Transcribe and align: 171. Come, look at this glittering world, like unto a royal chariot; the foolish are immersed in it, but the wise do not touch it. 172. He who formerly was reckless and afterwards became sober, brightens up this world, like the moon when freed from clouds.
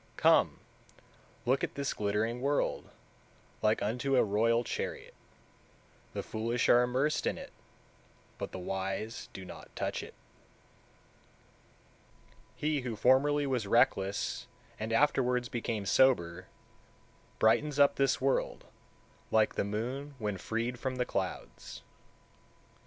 171. 0.19 0.33
Come, 0.33 0.59
look 1.45 1.63
at 1.63 1.75
this 1.75 1.93
glittering 1.93 2.41
world, 2.41 2.89
like 3.61 3.83
unto 3.83 4.15
a 4.15 4.23
royal 4.23 4.63
chariot; 4.63 5.13
the 6.13 6.23
foolish 6.23 6.67
are 6.69 6.81
immersed 6.81 7.27
in 7.27 7.37
it, 7.37 7.51
but 8.39 8.51
the 8.51 8.57
wise 8.57 9.29
do 9.31 9.45
not 9.45 9.69
touch 9.75 10.01
it. 10.01 10.15
172. 12.57 12.65
He 12.65 12.81
who 12.81 12.95
formerly 12.95 13.45
was 13.45 13.67
reckless 13.67 14.47
and 14.79 14.91
afterwards 14.91 15.49
became 15.49 15.85
sober, 15.85 16.47
brightens 17.37 17.77
up 17.77 17.97
this 17.97 18.19
world, 18.19 18.63
like 19.29 19.53
the 19.53 19.63
moon 19.63 20.15
when 20.17 20.39
freed 20.39 20.79
from 20.79 20.97
clouds. 21.05 21.83